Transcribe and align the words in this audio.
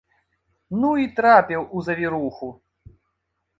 Ну 0.83 0.89
і 1.03 1.05
трапіў 1.19 1.67
у 1.77 1.85
завіруху! 1.89 2.53